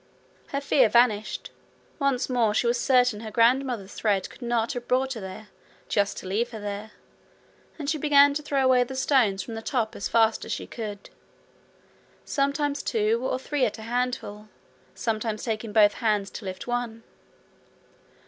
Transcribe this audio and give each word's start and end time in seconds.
Her 0.47 0.59
fear 0.61 0.89
vanished; 0.89 1.51
once 1.99 2.27
more 2.27 2.55
she 2.55 2.65
was 2.65 2.79
certain 2.79 3.19
her 3.19 3.29
grandmother's 3.29 3.93
thread 3.93 4.27
could 4.31 4.41
not 4.41 4.73
have 4.73 4.87
brought 4.87 5.13
her 5.13 5.21
there 5.21 5.49
just 5.89 6.17
to 6.17 6.27
leave 6.27 6.49
her 6.49 6.59
there; 6.59 6.93
and 7.77 7.87
she 7.87 7.99
began 7.99 8.33
to 8.33 8.41
throw 8.41 8.63
away 8.63 8.83
the 8.83 8.95
stones 8.95 9.43
from 9.43 9.53
the 9.53 9.61
top 9.61 9.95
as 9.95 10.07
fast 10.09 10.43
as 10.43 10.51
she 10.51 10.65
could, 10.65 11.11
sometimes 12.25 12.81
two 12.81 13.21
or 13.23 13.37
three 13.37 13.63
at 13.63 13.77
a 13.77 13.83
handful, 13.83 14.49
sometimes 14.95 15.43
taking 15.43 15.71
both 15.71 15.93
hands 15.93 16.31
to 16.31 16.45
lift 16.45 16.65
one. 16.65 17.03